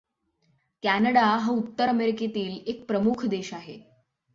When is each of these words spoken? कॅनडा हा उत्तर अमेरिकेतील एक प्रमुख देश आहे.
कॅनडा 0.83 1.25
हा 1.25 1.51
उत्तर 1.51 1.89
अमेरिकेतील 1.89 2.59
एक 2.67 2.85
प्रमुख 2.87 3.25
देश 3.25 3.53
आहे. 3.53 3.79